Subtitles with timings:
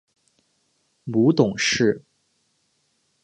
[1.03, 2.03] 母董氏。